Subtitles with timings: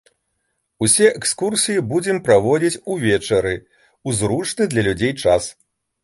[0.85, 3.51] Усе экскурсіі будзем праводзіць увечары,
[4.09, 5.43] у зручны для людзей час.